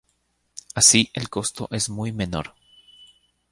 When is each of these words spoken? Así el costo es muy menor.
Así 0.73 1.11
el 1.13 1.29
costo 1.29 1.67
es 1.69 1.87
muy 1.91 2.11
menor. 2.11 2.55